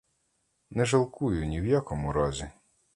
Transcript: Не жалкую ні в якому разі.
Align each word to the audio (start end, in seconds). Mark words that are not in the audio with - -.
Не 0.71 0.83
жалкую 0.93 1.45
ні 1.45 1.61
в 1.61 1.65
якому 1.65 2.13
разі. 2.13 2.51